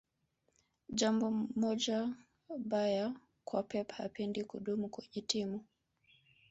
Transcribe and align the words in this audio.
jambo 0.89 1.31
moja 1.55 2.09
baya 2.59 3.13
kwa 3.43 3.63
pep 3.63 3.91
hapendi 3.91 4.43
kudumu 4.43 4.89
kwenye 4.89 5.21
timu 5.21 5.65